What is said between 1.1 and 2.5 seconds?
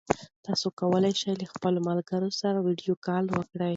شئ له خپلو ملګرو